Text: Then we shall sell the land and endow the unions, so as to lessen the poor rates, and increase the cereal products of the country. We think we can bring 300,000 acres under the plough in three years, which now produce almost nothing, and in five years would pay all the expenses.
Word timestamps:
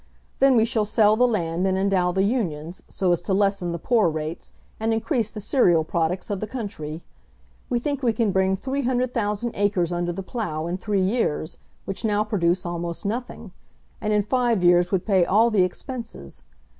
Then 0.39 0.55
we 0.55 0.65
shall 0.65 0.83
sell 0.83 1.15
the 1.15 1.27
land 1.27 1.67
and 1.67 1.77
endow 1.77 2.11
the 2.11 2.23
unions, 2.23 2.81
so 2.89 3.11
as 3.11 3.21
to 3.21 3.35
lessen 3.35 3.71
the 3.71 3.77
poor 3.77 4.09
rates, 4.09 4.51
and 4.79 4.91
increase 4.95 5.29
the 5.29 5.39
cereal 5.39 5.83
products 5.83 6.31
of 6.31 6.39
the 6.39 6.47
country. 6.47 7.03
We 7.69 7.77
think 7.77 8.01
we 8.01 8.11
can 8.11 8.31
bring 8.31 8.55
300,000 8.57 9.51
acres 9.53 9.93
under 9.93 10.11
the 10.11 10.23
plough 10.23 10.65
in 10.65 10.79
three 10.79 11.03
years, 11.03 11.59
which 11.85 12.03
now 12.03 12.23
produce 12.23 12.65
almost 12.65 13.05
nothing, 13.05 13.51
and 14.01 14.11
in 14.11 14.23
five 14.23 14.63
years 14.63 14.91
would 14.91 15.05
pay 15.05 15.23
all 15.23 15.51
the 15.51 15.61
expenses. 15.61 16.41